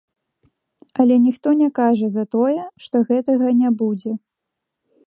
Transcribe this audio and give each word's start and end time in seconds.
Але 1.03 1.15
ніхто 1.25 1.53
не 1.61 1.69
кажа 1.81 2.09
за 2.15 2.23
тое, 2.37 2.59
што 2.87 2.95
гэтага 3.13 3.47
не 3.63 3.69
будзе. 3.85 4.11